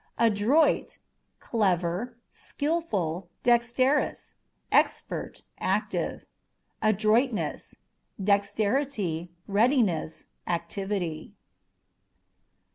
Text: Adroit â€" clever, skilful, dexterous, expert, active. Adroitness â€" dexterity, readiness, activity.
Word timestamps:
Adroit 0.17 0.97
â€" 0.97 0.99
clever, 1.39 2.17
skilful, 2.31 3.29
dexterous, 3.43 4.37
expert, 4.71 5.43
active. 5.59 6.25
Adroitness 6.81 7.75
â€" 8.19 8.25
dexterity, 8.25 9.29
readiness, 9.45 10.25
activity. 10.47 11.35